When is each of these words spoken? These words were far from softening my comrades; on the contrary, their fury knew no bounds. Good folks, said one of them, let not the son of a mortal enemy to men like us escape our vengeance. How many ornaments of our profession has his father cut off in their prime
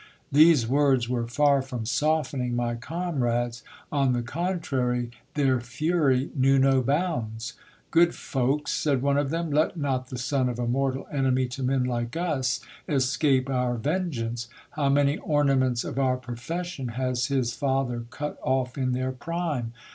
These 0.31 0.67
words 0.67 1.07
were 1.07 1.27
far 1.27 1.61
from 1.61 1.85
softening 1.85 2.55
my 2.55 2.73
comrades; 2.73 3.61
on 3.91 4.13
the 4.13 4.23
contrary, 4.23 5.11
their 5.35 5.59
fury 5.61 6.31
knew 6.35 6.57
no 6.57 6.81
bounds. 6.81 7.53
Good 7.91 8.15
folks, 8.15 8.71
said 8.73 9.03
one 9.03 9.19
of 9.19 9.29
them, 9.29 9.51
let 9.51 9.77
not 9.77 10.07
the 10.07 10.17
son 10.17 10.49
of 10.49 10.57
a 10.57 10.65
mortal 10.65 11.05
enemy 11.11 11.47
to 11.49 11.61
men 11.61 11.83
like 11.83 12.17
us 12.17 12.61
escape 12.89 13.47
our 13.47 13.75
vengeance. 13.75 14.47
How 14.71 14.89
many 14.89 15.19
ornaments 15.19 15.83
of 15.83 15.99
our 15.99 16.17
profession 16.17 16.87
has 16.87 17.27
his 17.27 17.53
father 17.53 18.05
cut 18.09 18.39
off 18.43 18.79
in 18.79 18.93
their 18.93 19.11
prime 19.11 19.71